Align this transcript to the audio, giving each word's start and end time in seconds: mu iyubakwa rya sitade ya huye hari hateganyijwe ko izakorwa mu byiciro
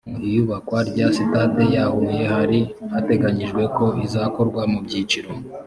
mu 0.09 0.17
iyubakwa 0.29 0.79
rya 0.89 1.07
sitade 1.15 1.63
ya 1.75 1.85
huye 1.93 2.23
hari 2.33 2.59
hateganyijwe 2.93 3.63
ko 3.77 3.85
izakorwa 4.05 4.61
mu 4.71 4.79
byiciro 4.85 5.29